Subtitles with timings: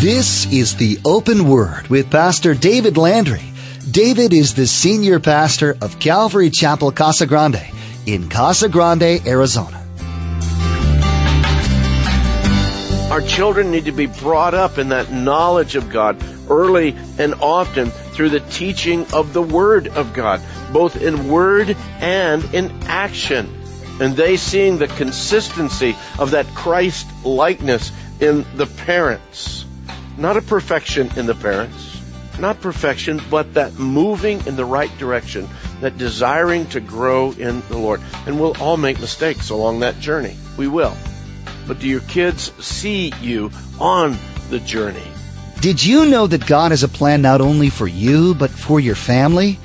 [0.00, 3.52] This is the Open Word with Pastor David Landry.
[3.90, 7.62] David is the senior pastor of Calvary Chapel Casa Grande
[8.04, 9.82] in Casa Grande, Arizona.
[13.10, 17.90] Our children need to be brought up in that knowledge of God early and often
[17.90, 20.42] through the teaching of the Word of God,
[20.72, 23.48] both in word and in action.
[24.00, 27.90] And they seeing the consistency of that Christ likeness
[28.20, 29.63] in the parents.
[30.16, 32.00] Not a perfection in the parents,
[32.38, 35.48] not perfection, but that moving in the right direction,
[35.80, 38.00] that desiring to grow in the Lord.
[38.26, 40.36] And we'll all make mistakes along that journey.
[40.56, 40.96] We will.
[41.66, 43.50] But do your kids see you
[43.80, 44.16] on
[44.50, 45.06] the journey?
[45.60, 48.94] Did you know that God has a plan not only for you, but for your
[48.94, 49.58] family?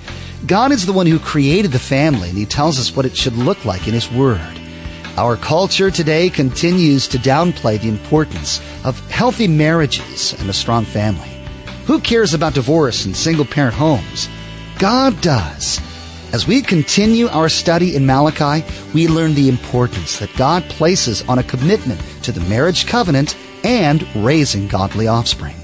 [0.46, 3.36] God is the one who created the family, and He tells us what it should
[3.36, 4.60] look like in His Word.
[5.20, 11.28] Our culture today continues to downplay the importance of healthy marriages and a strong family.
[11.88, 14.30] Who cares about divorce and single parent homes?
[14.78, 15.82] God does.
[16.32, 21.38] As we continue our study in Malachi, we learn the importance that God places on
[21.38, 23.36] a commitment to the marriage covenant
[23.66, 25.58] and raising godly offspring.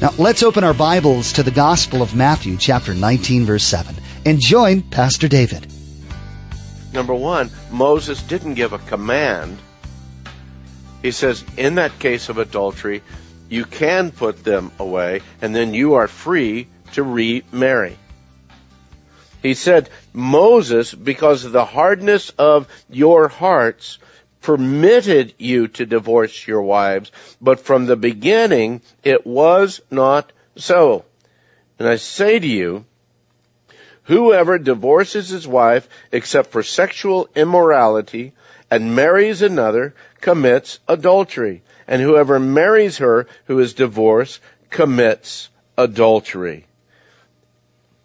[0.00, 4.38] Now, let's open our Bibles to the Gospel of Matthew, chapter 19, verse 7, and
[4.40, 5.73] join Pastor David.
[6.94, 9.58] Number one, Moses didn't give a command.
[11.02, 13.02] He says, in that case of adultery,
[13.48, 17.98] you can put them away, and then you are free to remarry.
[19.42, 23.98] He said, Moses, because of the hardness of your hearts,
[24.40, 31.04] permitted you to divorce your wives, but from the beginning it was not so.
[31.78, 32.84] And I say to you,
[34.04, 38.32] whoever divorces his wife except for sexual immorality
[38.70, 41.62] and marries another commits adultery.
[41.86, 46.66] And whoever marries her who is divorced commits adultery.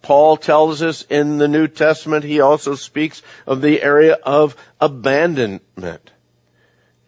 [0.01, 6.11] Paul tells us in the New Testament, he also speaks of the area of abandonment.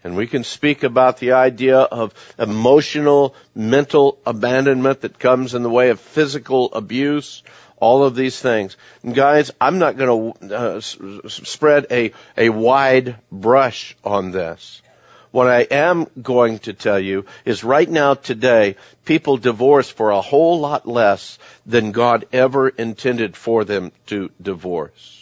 [0.04, 5.70] And we can speak about the idea of emotional, mental abandonment that comes in the
[5.70, 7.44] way of physical abuse,
[7.82, 8.78] all of these things.
[9.04, 10.98] And guys, I'm not going to uh, s-
[11.28, 14.82] spread a, a wide brush on this.
[15.32, 18.76] What I am going to tell you is right now today,
[19.06, 25.18] people divorce for a whole lot less than God ever intended for them to divorce.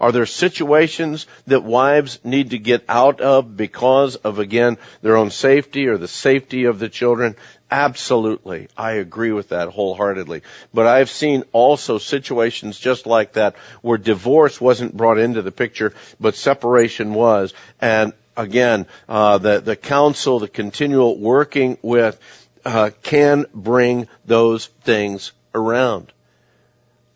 [0.00, 5.30] Are there situations that wives need to get out of because of, again, their own
[5.30, 7.36] safety or the safety of the children?
[7.70, 8.68] Absolutely.
[8.76, 10.42] I agree with that wholeheartedly.
[10.74, 15.94] But I've seen also situations just like that where divorce wasn't brought into the picture,
[16.18, 17.54] but separation was.
[17.80, 22.18] And again, uh, the, the counsel, the continual working with,
[22.64, 26.12] uh, can bring those things around.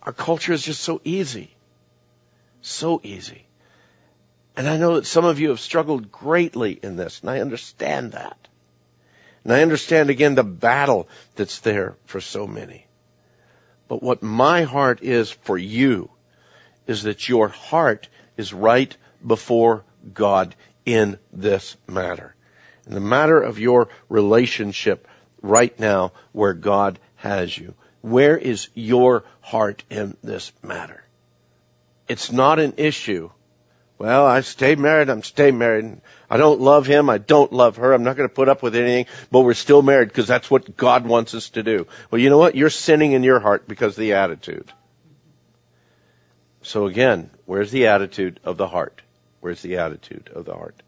[0.03, 1.55] Our culture is just so easy.
[2.63, 3.47] So easy.
[4.57, 8.13] And I know that some of you have struggled greatly in this, and I understand
[8.13, 8.39] that.
[9.45, 12.87] And I understand again the battle that's there for so many.
[13.89, 16.11] But what my heart is for you
[16.87, 18.95] is that your heart is right
[19.25, 22.35] before God in this matter.
[22.87, 25.07] In the matter of your relationship
[25.43, 27.75] right now where God has you.
[28.01, 31.05] Where is your heart in this matter?
[32.09, 33.31] It's not an issue.
[33.97, 36.01] Well, I stay married, I'm stay married.
[36.29, 38.75] I don't love him, I don't love her, I'm not going to put up with
[38.75, 41.87] anything, but we're still married because that's what God wants us to do.
[42.11, 42.57] Well, you know what?
[42.57, 44.73] You're sinning in your heart because of the attitude.
[46.63, 49.01] So again, where's the attitude of the heart?
[49.41, 50.83] Where's the attitude of the heart?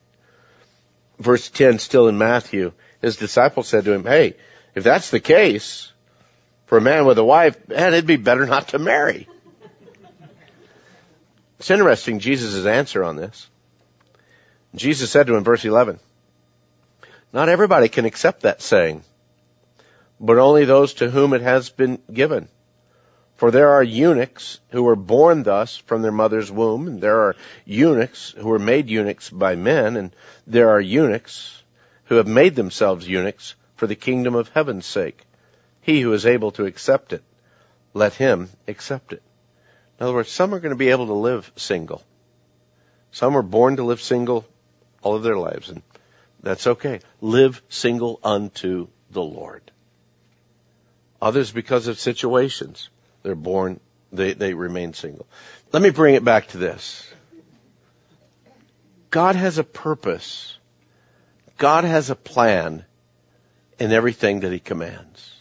[1.19, 4.37] Verse 10 still in Matthew, his disciples said to him, hey,
[4.75, 5.93] if that's the case,
[6.67, 9.29] for a man with a wife, man, it'd be better not to marry.
[11.59, 13.49] It's interesting, Jesus' answer on this.
[14.75, 15.99] Jesus said to him, verse 11,
[17.33, 19.03] not everybody can accept that saying,
[20.21, 22.49] but only those to whom it has been given.
[23.37, 27.37] For there are eunuchs who were born thus from their mother's womb, and there are
[27.67, 30.17] eunuchs who were made eunuchs by men, and
[30.47, 31.63] there are eunuchs
[32.07, 35.23] who have made themselves eunuchs for the kingdom of heaven's sake.
[35.83, 37.23] He who is able to accept it,
[37.93, 39.23] let him accept it.
[39.99, 42.03] In other words, some are going to be able to live single.
[43.13, 44.47] Some are born to live single
[45.03, 45.83] all of their lives, and
[46.43, 47.01] that's okay.
[47.21, 49.71] Live single unto the Lord.
[51.23, 52.91] Others, because of situations,
[53.23, 53.81] they're born,
[54.13, 55.27] they, they remain single.
[55.73, 57.11] Let me bring it back to this.
[59.09, 60.59] God has a purpose.
[61.57, 62.85] God has a plan
[63.79, 65.33] in everything that he commands.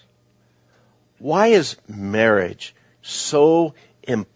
[1.17, 3.73] Why is marriage so
[4.03, 4.34] important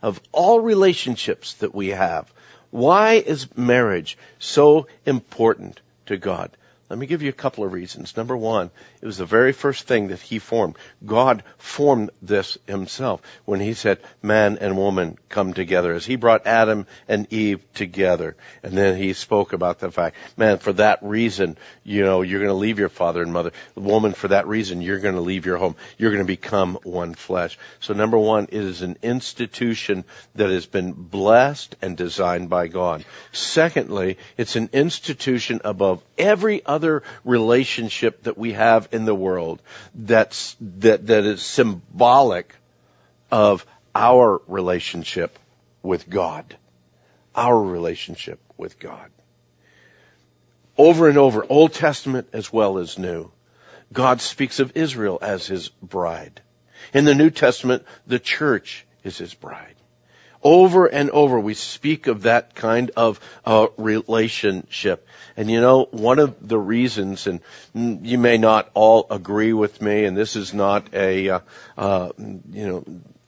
[0.00, 2.32] of all relationships that we have?
[2.70, 6.50] Why is marriage so important to God?
[6.90, 8.16] Let me give you a couple of reasons.
[8.16, 8.70] Number one,
[9.02, 10.76] it was the very first thing that he formed.
[11.04, 16.46] God formed this himself when he said man and woman come together as he brought
[16.46, 18.36] Adam and Eve together.
[18.62, 22.48] And then he spoke about the fact, man, for that reason, you know, you're going
[22.48, 23.52] to leave your father and mother.
[23.74, 25.76] Woman, for that reason, you're going to leave your home.
[25.98, 27.58] You're going to become one flesh.
[27.80, 30.04] So number one, it is an institution
[30.36, 33.04] that has been blessed and designed by God.
[33.32, 39.60] Secondly, it's an institution above every other other relationship that we have in the world
[39.96, 42.54] that's, that, that is symbolic
[43.32, 43.66] of
[43.96, 45.36] our relationship
[45.82, 46.56] with God.
[47.34, 49.10] Our relationship with God.
[50.76, 53.32] Over and over, Old Testament as well as New,
[53.92, 56.40] God speaks of Israel as His bride.
[56.94, 59.74] In the New Testament, the church is His bride.
[60.42, 65.06] Over and over, we speak of that kind of uh, relationship.
[65.36, 67.40] And you know, one of the reasons, and
[67.74, 71.40] you may not all agree with me, and this is not a, uh,
[71.76, 72.84] uh, you know,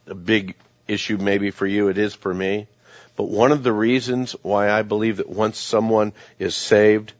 [0.06, 0.54] a big
[0.86, 2.68] issue maybe for you, it is for me.
[3.16, 7.12] But one of the reasons why I believe that once someone is saved,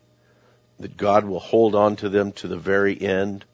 [0.79, 3.45] that God will hold on to them to the very end,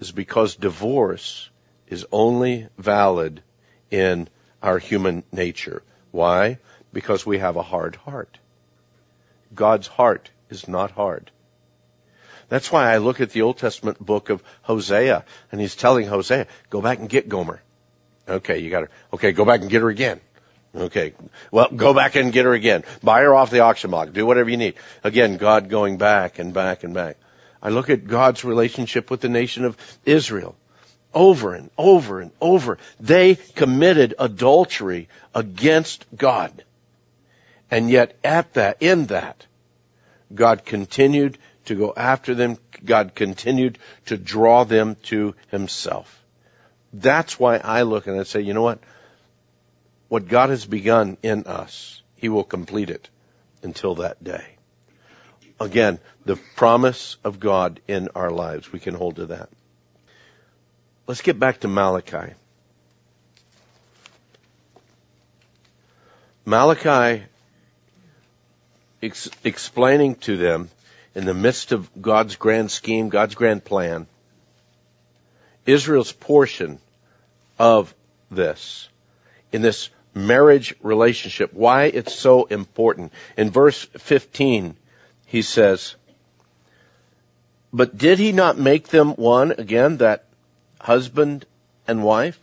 [0.00, 1.50] is because divorce
[1.88, 3.42] is only valid
[3.90, 4.28] in
[4.62, 5.82] our human nature.
[6.10, 6.58] Why?
[6.92, 8.38] Because we have a hard heart.
[9.54, 11.30] God's heart is not hard.
[12.48, 16.46] That's why I look at the Old Testament book of Hosea, and he's telling Hosea,
[16.70, 17.60] go back and get Gomer.
[18.26, 18.90] Okay, you got her.
[19.12, 20.20] Okay, go back and get her again.
[20.74, 21.14] Okay,
[21.50, 22.84] well, go back and get her again.
[23.02, 24.12] Buy her off the auction block.
[24.12, 24.74] Do whatever you need.
[25.02, 27.16] Again, God going back and back and back.
[27.62, 30.56] I look at God's relationship with the nation of Israel
[31.14, 32.78] over and over and over.
[33.00, 36.64] They committed adultery against God.
[37.70, 39.46] And yet at that, in that,
[40.34, 42.58] God continued to go after them.
[42.84, 46.22] God continued to draw them to himself.
[46.92, 48.80] That's why I look and I say, you know what?
[50.08, 53.10] What God has begun in us, he will complete it
[53.62, 54.56] until that day.
[55.60, 59.50] Again, the promise of God in our lives, we can hold to that.
[61.08, 62.34] Let's get back to Malachi.
[66.44, 67.24] Malachi
[69.02, 70.68] ex- explaining to them
[71.14, 74.06] in the midst of God's grand scheme, God's grand plan,
[75.64, 76.78] Israel's portion
[77.58, 77.94] of
[78.30, 78.90] this,
[79.50, 83.14] in this marriage relationship, why it's so important.
[83.38, 84.76] In verse 15,
[85.24, 85.94] he says,
[87.72, 89.52] But did he not make them one?
[89.52, 90.27] Again, that
[90.80, 91.46] husband
[91.86, 92.38] and wife?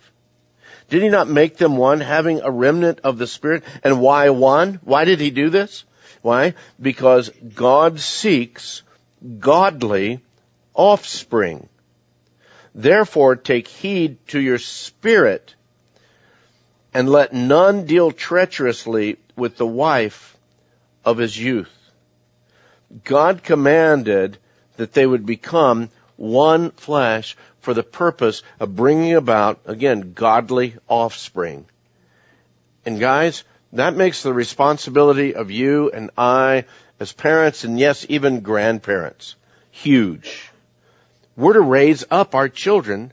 [0.90, 3.64] Did he not make them one, having a remnant of the Spirit?
[3.84, 4.80] And why one?
[4.84, 5.84] Why did he do this?
[6.22, 6.54] Why?
[6.80, 8.84] Because God seeks
[9.40, 10.22] godly
[10.74, 11.70] offspring.
[12.74, 15.56] Therefore take heed to your spirit
[16.94, 20.36] and let none deal treacherously with the wife
[21.04, 21.72] of his youth.
[23.04, 24.38] God commanded
[24.78, 31.66] that they would become one flesh for the purpose of bringing about, again, godly offspring.
[32.86, 33.44] And guys,
[33.74, 36.66] that makes the responsibility of you and I
[37.00, 39.36] as parents and yes, even grandparents
[39.72, 40.52] huge.
[41.36, 43.12] We're to raise up our children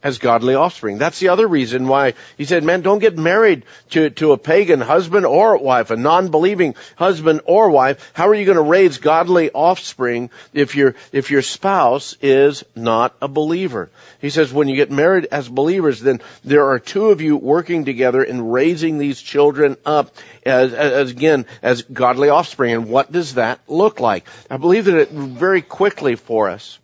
[0.00, 0.98] as godly offspring.
[0.98, 4.80] That's the other reason why he said, man, don't get married to, to a pagan
[4.80, 8.12] husband or wife, a non-believing husband or wife.
[8.14, 13.16] How are you going to raise godly offspring if your, if your spouse is not
[13.20, 13.90] a believer?
[14.20, 17.84] He says, when you get married as believers, then there are two of you working
[17.84, 20.14] together in raising these children up
[20.46, 22.72] as, as again, as godly offspring.
[22.72, 24.26] And what does that look like?
[24.48, 26.78] I believe that it very quickly for us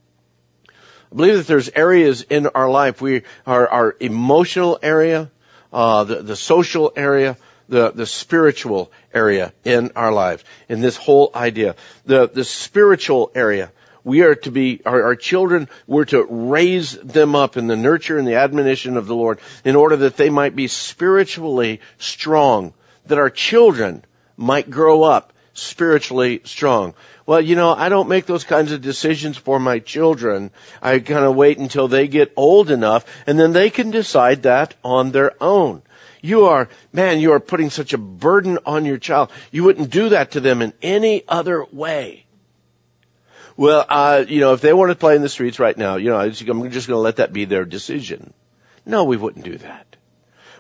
[1.15, 5.31] I believe that there's areas in our life, we, our, our emotional area,
[5.73, 7.37] uh, the, the social area,
[7.69, 11.77] the, the spiritual area in our lives, in this whole idea.
[12.05, 13.71] The, the spiritual area,
[14.03, 18.19] we are to be, our, our children, we're to raise them up in the nurture
[18.19, 22.75] and the admonition of the Lord in order that they might be spiritually strong,
[23.07, 24.05] that our children
[24.37, 26.93] might grow up spiritually strong.
[27.27, 30.51] Well, you know, I don't make those kinds of decisions for my children.
[30.83, 34.75] I kind of wait until they get old enough and then they can decide that
[34.85, 35.83] on their own.
[36.21, 39.31] You are, man, you are putting such a burden on your child.
[39.51, 42.27] You wouldn't do that to them in any other way.
[43.57, 46.11] well, uh, you know, if they want to play in the streets right now, you
[46.11, 48.33] know, I'm just going to let that be their decision.
[48.87, 49.94] No, we wouldn't do that.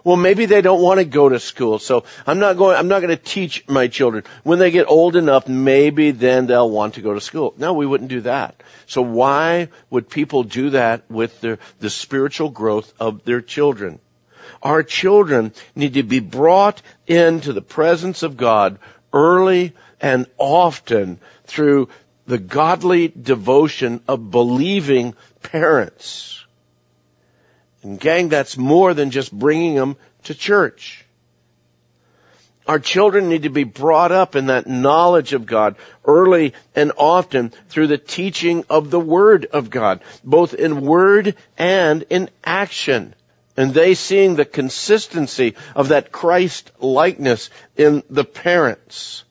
[0.04, 3.00] Well, maybe they don't want to go to school, so I'm not going, I'm not
[3.00, 4.24] going to teach my children.
[4.42, 7.54] When they get old enough, maybe then they'll want to go to school.
[7.56, 8.62] No, we wouldn't do that.
[8.84, 13.98] So why would people do that with their, the spiritual growth of their children?
[14.62, 18.78] Our children need to be brought into the presence of God
[19.10, 21.88] early and often through
[22.26, 26.43] the godly devotion of believing parents.
[27.84, 31.04] And gang, that's more than just bringing them to church.
[32.66, 35.76] Our children need to be brought up in that knowledge of God
[36.06, 42.04] early and often through the teaching of the Word of God, both in word and
[42.08, 43.14] in action.
[43.56, 49.24] And they seeing the consistency of that Christ likeness in the parents.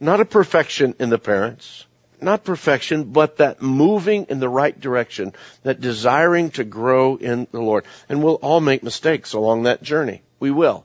[0.00, 1.86] Not a perfection in the parents,
[2.22, 7.60] not perfection, but that moving in the right direction, that desiring to grow in the
[7.60, 7.84] Lord.
[8.08, 10.22] And we'll all make mistakes along that journey.
[10.38, 10.84] We will.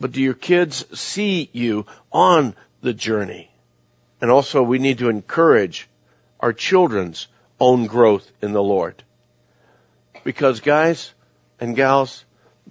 [0.00, 3.50] But do your kids see you on the journey?
[4.20, 5.88] And also we need to encourage
[6.40, 7.26] our children's
[7.58, 9.02] own growth in the Lord.
[10.24, 11.12] Because guys
[11.60, 12.24] and gals,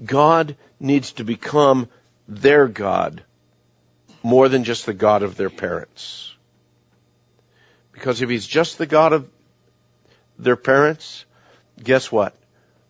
[0.04, 1.88] God needs to become
[2.28, 3.24] their God
[4.24, 6.36] more than just the God of their parents.
[8.00, 9.30] Because if he's just the God of
[10.38, 11.26] their parents,
[11.84, 12.34] guess what?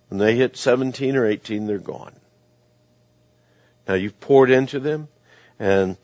[0.10, 2.14] When they hit 17 or 18, they're gone.
[3.88, 5.08] Now you've poured into them
[5.58, 5.98] and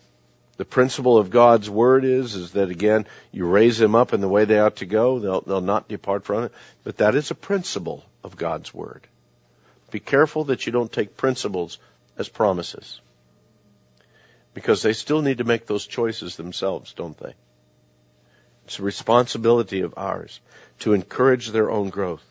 [0.57, 4.27] the principle of God's word is, is that again, you raise them up in the
[4.27, 5.19] way they ought to go.
[5.19, 6.51] They'll, they'll not depart from it.
[6.83, 9.05] But that is a principle of God's word.
[9.91, 11.77] Be careful that you don't take principles
[12.17, 13.01] as promises.
[14.55, 17.35] Because they still need to make those choices themselves, don't they?
[18.65, 20.39] It's a responsibility of ours
[20.79, 22.23] to encourage their own growth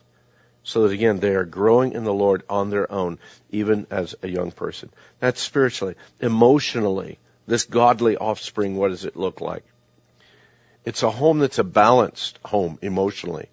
[0.65, 3.19] so that again they are growing in the Lord on their own,
[3.51, 4.91] even as a young person.
[5.21, 5.95] That's spiritually.
[6.21, 9.63] Emotionally, this godly offspring, what does it look like?
[10.85, 13.49] It's a home that's a balanced home emotionally.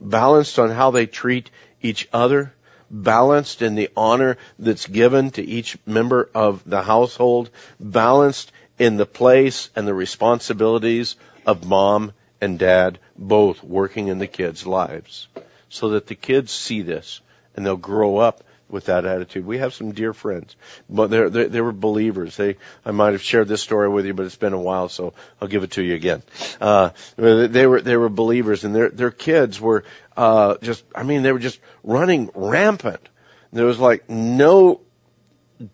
[0.00, 1.50] Balanced on how they treat
[1.82, 2.52] each other,
[2.90, 9.06] balanced in the honor that's given to each member of the household, balanced in the
[9.06, 11.16] place and the responsibilities
[11.48, 12.12] of mom
[12.42, 15.28] and dad both working in the kids' lives
[15.70, 17.22] so that the kids see this
[17.56, 19.46] and they'll grow up with that attitude.
[19.46, 20.54] We have some dear friends,
[20.90, 22.36] but they're, they they were believers.
[22.36, 25.14] They, I might have shared this story with you, but it's been a while, so
[25.40, 26.22] I'll give it to you again.
[26.60, 29.84] Uh, they were, they were believers and their, their kids were,
[30.18, 33.08] uh, just, I mean, they were just running rampant.
[33.54, 34.82] There was like no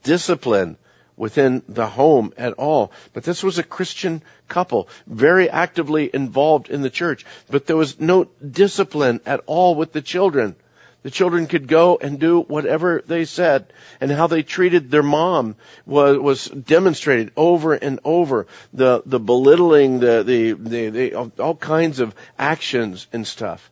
[0.04, 0.76] discipline
[1.16, 2.92] within the home at all.
[3.12, 8.00] But this was a Christian couple, very actively involved in the church, but there was
[8.00, 10.56] no discipline at all with the children.
[11.04, 15.56] The children could go and do whatever they said, and how they treated their mom
[15.84, 18.46] was was demonstrated over and over.
[18.72, 23.70] The the belittling, the the the, the all kinds of actions and stuff.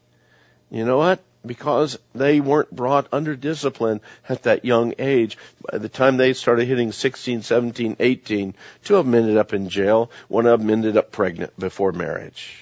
[0.70, 1.20] You know what?
[1.44, 5.36] Because they weren't brought under discipline at that young age.
[5.70, 9.68] By the time they started hitting 16, 17, 18, two of them ended up in
[9.68, 10.10] jail.
[10.28, 12.58] One of them ended up pregnant before marriage.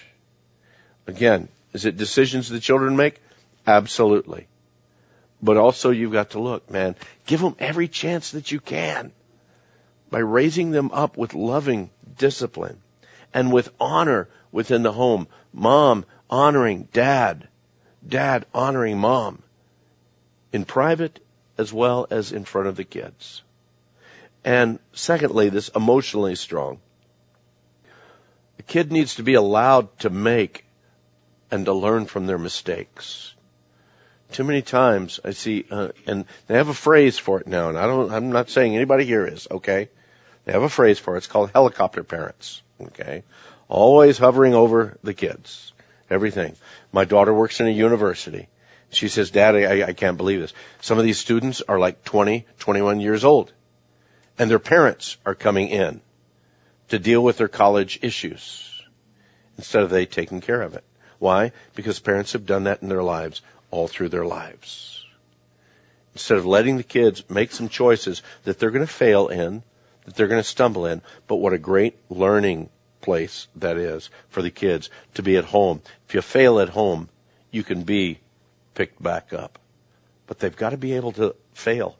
[1.06, 3.20] Again, is it decisions the children make?
[3.66, 4.46] Absolutely.
[5.42, 6.96] But also you've got to look, man,
[7.26, 9.12] give them every chance that you can
[10.10, 12.80] by raising them up with loving discipline
[13.32, 15.28] and with honor within the home.
[15.52, 17.48] Mom honoring dad
[18.06, 19.42] dad honoring mom
[20.52, 21.20] in private
[21.58, 23.42] as well as in front of the kids.
[24.44, 26.78] And secondly, this emotionally strong.
[28.56, 30.64] The kid needs to be allowed to make
[31.50, 33.34] and to learn from their mistakes.
[34.32, 37.76] Too many times I see, uh, and they have a phrase for it now, and
[37.76, 39.88] I don't, I'm not saying anybody here is, okay?
[40.44, 41.18] They have a phrase for it.
[41.18, 43.24] It's called helicopter parents, okay?
[43.68, 45.72] Always hovering over the kids
[46.10, 46.56] everything.
[46.92, 48.48] My daughter works in a university.
[48.90, 50.52] She says, Dad, I, I can't believe this.
[50.80, 53.52] Some of these students are like 20, 21 years old.
[54.38, 56.00] And their parents are coming in
[56.88, 58.66] to deal with their college issues
[59.56, 60.84] instead of they taking care of it.
[61.18, 61.52] Why?
[61.74, 65.04] Because parents have done that in their lives all through their lives.
[66.14, 69.62] Instead of letting the kids make some choices that they're going to fail in,
[70.04, 72.68] that they're going to stumble in, but what a great learning
[73.00, 75.82] place that is for the kids to be at home.
[76.08, 77.08] If you fail at home,
[77.50, 78.20] you can be
[78.74, 79.58] picked back up.
[80.26, 81.96] But they've got to be able to fail.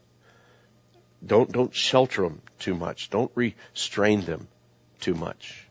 [1.25, 3.09] Don't, don't shelter them too much.
[3.09, 4.47] Don't restrain them
[4.99, 5.67] too much.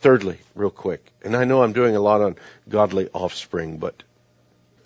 [0.00, 2.36] Thirdly, real quick, and I know I'm doing a lot on
[2.68, 4.02] godly offspring, but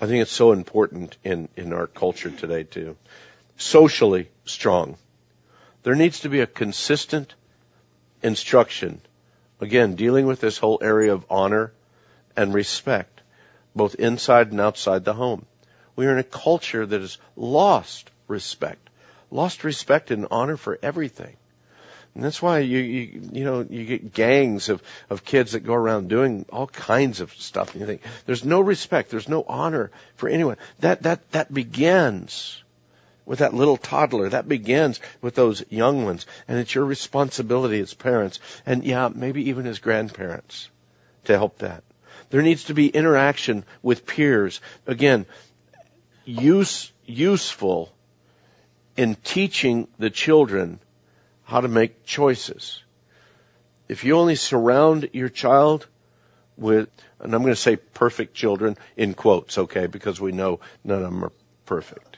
[0.00, 2.96] I think it's so important in, in our culture today too.
[3.56, 4.96] Socially strong.
[5.84, 7.34] There needs to be a consistent
[8.22, 9.00] instruction.
[9.60, 11.72] Again, dealing with this whole area of honor
[12.36, 13.20] and respect,
[13.74, 15.46] both inside and outside the home.
[15.96, 18.90] We are in a culture that has lost respect,
[19.30, 21.36] lost respect and honor for everything.
[22.14, 25.74] And that's why you, you, you know, you get gangs of, of kids that go
[25.74, 27.72] around doing all kinds of stuff.
[27.72, 30.56] And you think, there's no respect, there's no honor for anyone.
[30.80, 32.62] That, that, that begins
[33.26, 34.28] with that little toddler.
[34.28, 36.26] That begins with those young ones.
[36.48, 40.68] And it's your responsibility as parents, and yeah, maybe even as grandparents,
[41.24, 41.84] to help that.
[42.30, 44.60] There needs to be interaction with peers.
[44.86, 45.26] Again,
[46.24, 47.92] use, useful
[48.96, 50.80] in teaching the children
[51.44, 52.82] how to make choices.
[53.88, 55.86] If you only surround your child
[56.56, 56.88] with,
[57.20, 61.04] and I'm going to say perfect children in quotes, okay, because we know none of
[61.04, 61.32] them are
[61.66, 62.13] perfect.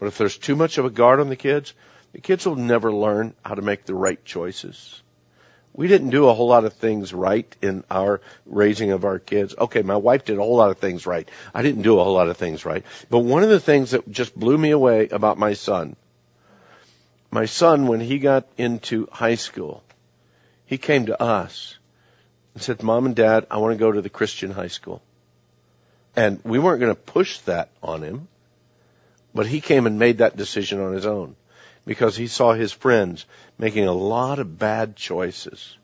[0.00, 1.72] But if there's too much of a guard on the kids,
[2.12, 5.00] the kids will never learn how to make the right choices.
[5.72, 9.54] We didn't do a whole lot of things right in our raising of our kids.
[9.56, 11.28] Okay, my wife did a whole lot of things right.
[11.54, 12.84] I didn't do a whole lot of things right.
[13.08, 15.94] But one of the things that just blew me away about my son
[17.30, 19.84] my son, when he got into high school,
[20.66, 21.78] he came to us
[22.54, 25.00] and said, Mom and Dad, I want to go to the Christian high school.
[26.16, 28.26] And we weren't going to push that on him,
[29.34, 31.36] but he came and made that decision on his own
[31.84, 33.26] because he saw his friends
[33.58, 35.76] making a lot of bad choices.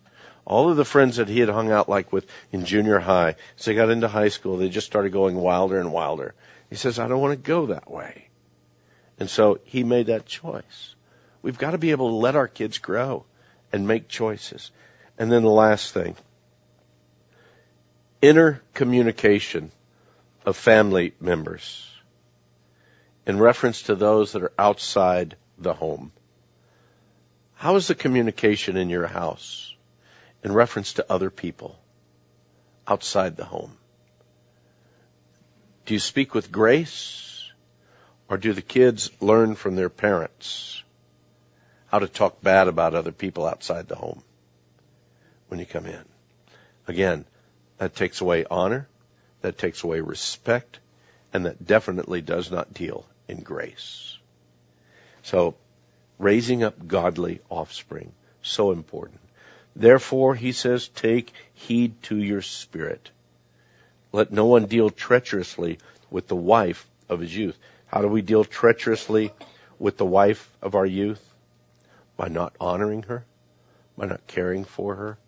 [0.45, 3.65] All of the friends that he had hung out like with in junior high, as
[3.65, 6.35] they got into high school, they just started going wilder and wilder.
[6.71, 8.29] He says, I don't want to go that way.
[9.19, 10.95] And so he made that choice.
[11.43, 13.25] We've got to be able to let our kids grow
[13.73, 14.71] and make choices.
[15.19, 16.17] And then the last thing,
[18.21, 19.71] inner communication
[20.45, 21.96] of family members
[23.27, 26.13] in reference to those that are outside the home.
[27.55, 29.75] How is the communication in your house
[30.45, 31.79] in reference to other people
[32.87, 33.77] outside the home?
[35.87, 37.51] Do you speak with grace
[38.29, 40.77] or do the kids learn from their parents?
[41.97, 44.23] how to talk bad about other people outside the home
[45.49, 46.05] when you come in.
[46.87, 47.25] Again,
[47.79, 48.89] that takes away honor,
[49.43, 50.79] that takes away respect,
[51.33, 54.19] and that definitely does not deal in grace.
[55.23, 55.57] So,
[56.19, 58.13] raising up godly offspring,
[58.43, 59.21] so important.
[59.75, 63.11] Therefore, he says, take heed to your spirit.
[64.13, 65.79] Let no one deal treacherously
[66.11, 67.59] with the wife of his youth.
[67.87, 69.33] How do we deal treacherously
[69.79, 71.23] with the wife of our youth?
[72.17, 73.25] by not honoring her,
[73.97, 75.19] by not caring for her,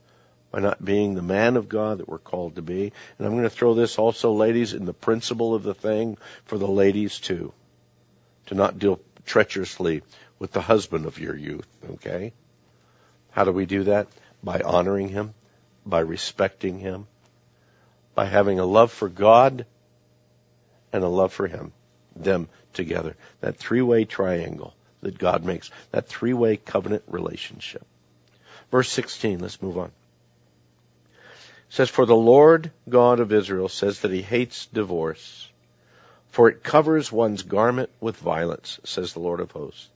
[0.50, 2.92] by not being the man of God that we're called to be.
[3.18, 6.58] And I'm going to throw this also, ladies, in the principle of the thing for
[6.58, 7.52] the ladies too.
[8.48, 10.02] To not deal treacherously
[10.38, 12.32] with the husband of your youth, okay?
[13.30, 14.08] How do we do that?
[14.42, 15.34] By honoring him,
[15.84, 17.06] by respecting him,
[18.14, 19.66] by having a love for God
[20.92, 21.72] and a love for him,
[22.16, 23.16] them together.
[23.40, 25.70] That three-way triangle that God makes.
[25.90, 27.86] That three-way covenant relationship.
[28.70, 29.92] Verse 16, let's move on.
[31.12, 35.47] It says, For the Lord God of Israel says that he hates divorce,
[36.38, 39.88] for it covers one's garment with violence, says the Lord of hosts.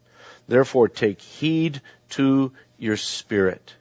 [0.48, 3.72] Therefore take heed to your spirit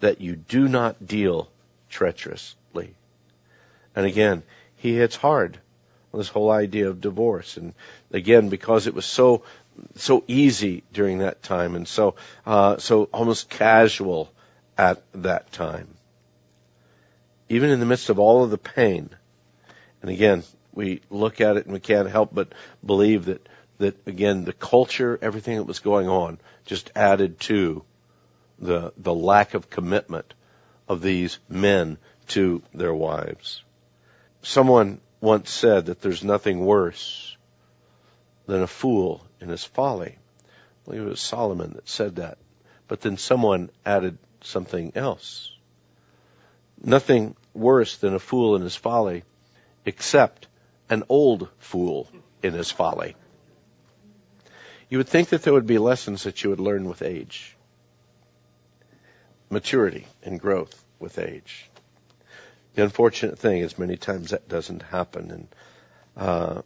[0.00, 1.48] that you do not deal
[1.88, 2.96] treacherously.
[3.94, 4.42] And again,
[4.74, 5.56] he hits hard
[6.12, 7.56] on this whole idea of divorce.
[7.56, 7.74] And
[8.10, 9.44] again, because it was so
[9.94, 14.32] so easy during that time and so uh, so almost casual
[14.76, 15.86] at that time.
[17.48, 19.10] Even in the midst of all of the pain,
[20.00, 22.52] and again, we look at it and we can't help but
[22.84, 27.84] believe that that again the culture, everything that was going on, just added to
[28.58, 30.34] the the lack of commitment
[30.88, 33.62] of these men to their wives.
[34.42, 37.36] Someone once said that there's nothing worse
[38.46, 40.18] than a fool in his folly.
[40.18, 42.38] I believe it was Solomon that said that.
[42.88, 45.50] But then someone added something else.
[46.82, 49.22] Nothing worse than a fool in his folly,
[49.86, 50.48] except
[50.92, 52.06] an old fool
[52.42, 53.16] in his folly.
[54.88, 57.56] You would think that there would be lessons that you would learn with age.
[59.48, 61.70] Maturity and growth with age.
[62.74, 65.48] The unfortunate thing is many times that doesn't happen and
[66.14, 66.62] uh,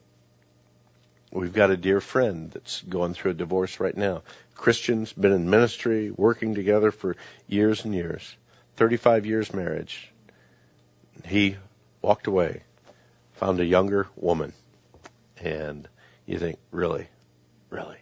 [1.32, 4.22] We've got a dear friend that's going through a divorce right now.
[4.54, 7.14] Christians, been in ministry, working together for
[7.46, 8.36] years and years.
[8.76, 10.10] 35 years marriage,
[11.26, 11.56] he
[12.00, 12.62] walked away,
[13.36, 14.52] found a younger woman,
[15.38, 15.88] and
[16.26, 17.08] you think, really,
[17.70, 17.98] really.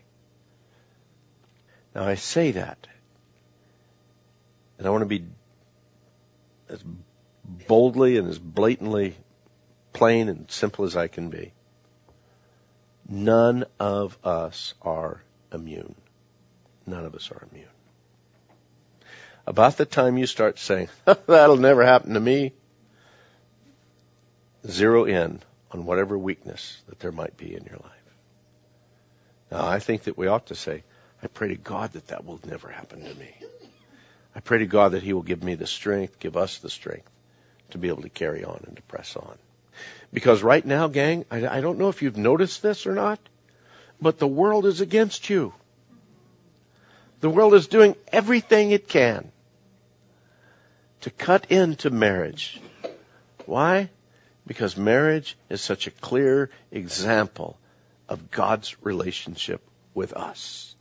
[1.94, 2.86] Now I say that,
[4.78, 5.24] and I want to be
[6.68, 6.82] as
[7.44, 9.16] boldly and as blatantly
[9.92, 11.52] plain and simple as I can be.
[13.08, 15.94] None of us are immune.
[16.86, 17.68] None of us are immune.
[19.46, 22.52] About the time you start saying, that'll never happen to me,
[24.68, 27.90] zero in on whatever weakness that there might be in your life.
[29.50, 30.82] Now, I think that we ought to say,
[31.22, 33.34] I pray to God that that will never happen to me.
[34.34, 37.10] I pray to God that He will give me the strength, give us the strength
[37.70, 39.36] to be able to carry on and to press on.
[40.12, 43.18] Because right now, gang, I, I don't know if you've noticed this or not,
[44.00, 45.52] but the world is against you.
[47.20, 49.30] The world is doing everything it can
[51.02, 52.60] to cut into marriage.
[53.46, 53.90] Why?
[54.46, 57.58] Because marriage is such a clear example
[58.08, 59.62] of God's relationship
[59.94, 60.74] with us.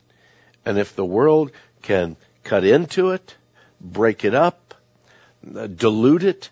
[0.65, 3.35] And if the world can cut into it,
[3.79, 4.73] break it up,
[5.55, 6.49] uh, dilute it,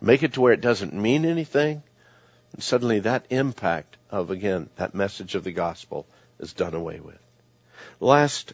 [0.00, 1.82] make it to where it doesn't mean anything,
[2.52, 6.06] and suddenly that impact of, again, that message of the gospel
[6.38, 7.18] is done away with.
[8.00, 8.52] Last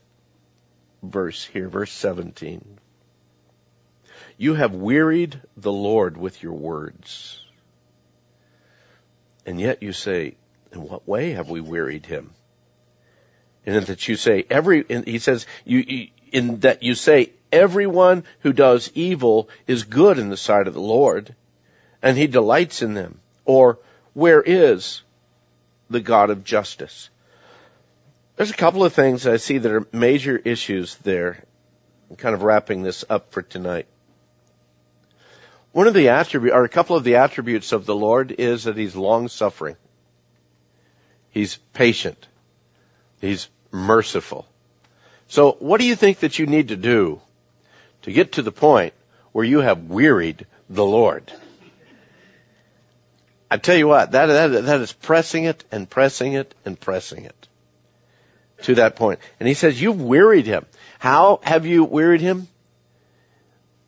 [1.03, 2.79] verse here, verse 17.
[4.37, 7.45] You have wearied the Lord with your words.
[9.49, 10.35] And yet you say,
[10.73, 12.33] in what way have we wearied him?
[13.65, 18.93] And that you say every, he says, you, in that you say everyone who does
[18.95, 21.35] evil is good in the sight of the Lord,
[22.03, 23.21] and he delights in them.
[23.47, 23.79] Or,
[24.13, 25.01] where is
[25.89, 27.09] the God of justice?
[28.37, 31.43] There's a couple of things I see that are major issues there.
[32.11, 33.87] I'm kind of wrapping this up for tonight.
[35.73, 38.77] One of the attributes, or a couple of the attributes of the Lord is that
[38.77, 39.77] He's long suffering.
[41.31, 42.27] He's patient.
[43.21, 44.47] He's merciful.
[45.29, 47.21] So what do you think that you need to do
[48.03, 48.95] to get to the point
[49.33, 51.31] where you have wearied the Lord?
[53.51, 57.25] I tell you what, that, that, that is pressing it and pressing it and pressing
[57.25, 57.49] it
[58.63, 59.21] to that point.
[59.39, 60.67] And he says, you've wearied him.
[60.99, 62.49] How have you wearied him?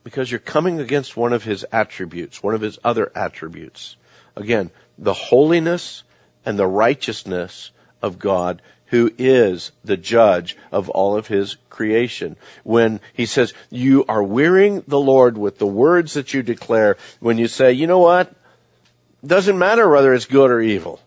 [0.02, 3.96] Because you're coming against one of his attributes, one of his other attributes.
[4.36, 6.02] Again, the holiness
[6.44, 7.70] and the righteousness
[8.02, 12.36] of God who is the judge of all of his creation.
[12.64, 17.38] When he says, you are wearying the Lord with the words that you declare, when
[17.38, 18.34] you say, you know what?
[19.24, 21.00] Doesn't matter whether it's good or evil.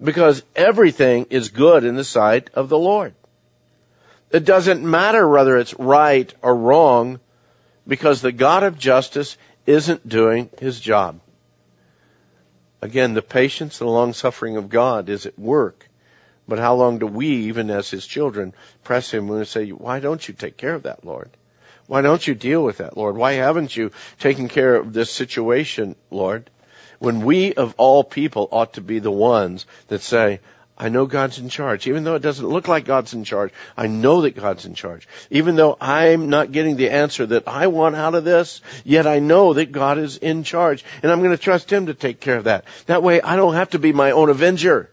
[0.00, 3.14] Because everything is good in the sight of the Lord.
[4.30, 7.18] It doesn't matter whether it's right or wrong
[7.86, 11.20] because the God of justice isn't doing his job.
[12.82, 15.88] Again, the patience and long suffering of God is at work.
[16.48, 20.26] But how long do we, even as his children, press him and say, why don't
[20.26, 21.30] you take care of that, Lord?
[21.86, 23.16] Why don't you deal with that, Lord?
[23.16, 26.50] Why haven't you taken care of this situation, Lord?
[26.98, 30.40] when we of all people ought to be the ones that say,
[30.78, 31.86] I know God's in charge.
[31.86, 35.08] Even though it doesn't look like God's in charge, I know that God's in charge.
[35.30, 39.18] Even though I'm not getting the answer that I want out of this, yet I
[39.18, 40.84] know that God is in charge.
[41.02, 42.64] And I'm going to trust Him to take care of that.
[42.86, 44.90] That way I don't have to be my own avenger.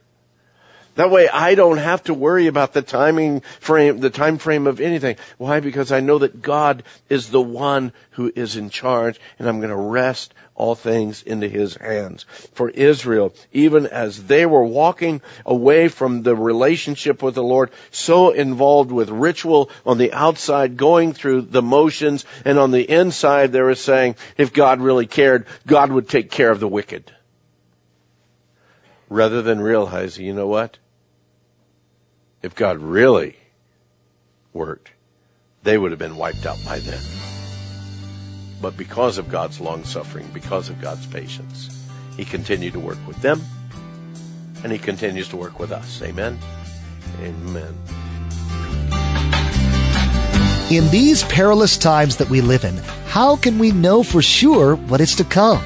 [0.95, 4.79] That way I don't have to worry about the timing frame, the time frame of
[4.79, 5.15] anything.
[5.37, 5.59] Why?
[5.59, 9.69] Because I know that God is the one who is in charge and I'm going
[9.69, 12.25] to rest all things into his hands.
[12.53, 18.29] For Israel, even as they were walking away from the relationship with the Lord, so
[18.29, 23.61] involved with ritual on the outside, going through the motions, and on the inside they
[23.61, 27.11] were saying, if God really cared, God would take care of the wicked.
[29.09, 30.77] Rather than realizing, you know what?
[32.43, 33.37] If God really
[34.51, 34.91] worked,
[35.63, 37.01] they would have been wiped out by then.
[38.61, 41.69] But because of God's long suffering, because of God's patience,
[42.17, 43.41] He continued to work with them,
[44.61, 46.01] and He continues to work with us.
[46.01, 46.37] Amen.
[47.21, 47.75] Amen.
[50.69, 52.75] In these perilous times that we live in,
[53.07, 55.63] how can we know for sure what is to come?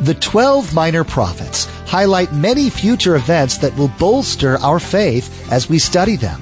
[0.00, 5.78] The 12 minor prophets highlight many future events that will bolster our faith as we
[5.78, 6.40] study them.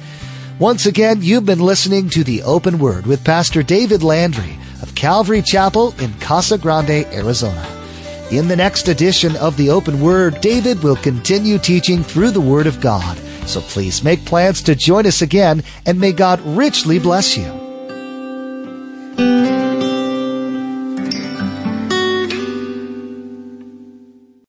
[0.58, 5.42] Once again, you've been listening to the open word with Pastor David Landry of Calvary
[5.42, 7.66] Chapel in Casa Grande, Arizona.
[8.30, 12.66] In the next edition of the open word, David will continue teaching through the word
[12.66, 13.18] of God.
[13.46, 17.59] So please make plans to join us again and may God richly bless you.